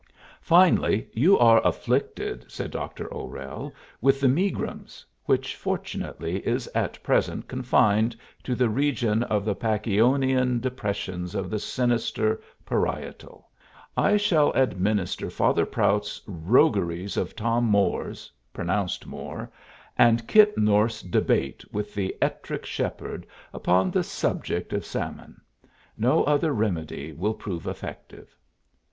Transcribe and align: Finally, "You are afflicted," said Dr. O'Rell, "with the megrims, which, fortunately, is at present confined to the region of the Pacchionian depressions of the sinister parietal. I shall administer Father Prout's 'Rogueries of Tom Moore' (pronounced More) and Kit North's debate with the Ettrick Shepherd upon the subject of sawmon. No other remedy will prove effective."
Finally, 0.41 1.07
"You 1.13 1.37
are 1.37 1.61
afflicted," 1.63 2.45
said 2.51 2.71
Dr. 2.71 3.07
O'Rell, 3.13 3.71
"with 4.01 4.19
the 4.19 4.27
megrims, 4.27 5.05
which, 5.25 5.55
fortunately, 5.55 6.39
is 6.39 6.65
at 6.73 7.03
present 7.03 7.47
confined 7.47 8.15
to 8.43 8.55
the 8.55 8.67
region 8.67 9.21
of 9.21 9.45
the 9.45 9.53
Pacchionian 9.55 10.59
depressions 10.59 11.35
of 11.35 11.51
the 11.51 11.59
sinister 11.59 12.41
parietal. 12.65 13.49
I 13.95 14.17
shall 14.17 14.49
administer 14.53 15.29
Father 15.29 15.67
Prout's 15.67 16.19
'Rogueries 16.25 17.15
of 17.15 17.35
Tom 17.35 17.65
Moore' 17.65 18.15
(pronounced 18.53 19.05
More) 19.05 19.51
and 19.99 20.27
Kit 20.27 20.57
North's 20.57 21.03
debate 21.03 21.63
with 21.71 21.93
the 21.93 22.17
Ettrick 22.23 22.65
Shepherd 22.65 23.27
upon 23.53 23.91
the 23.91 24.01
subject 24.01 24.73
of 24.73 24.81
sawmon. 24.83 25.41
No 25.95 26.23
other 26.23 26.53
remedy 26.53 27.13
will 27.13 27.35
prove 27.35 27.67
effective." 27.67 28.35